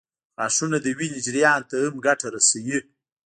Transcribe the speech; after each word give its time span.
غاښونه 0.37 0.77
د 0.81 0.87
وینې 0.97 1.19
جریان 1.25 1.61
ته 1.69 1.75
هم 1.83 1.95
ګټه 2.05 2.27
رسوي. 2.35 2.77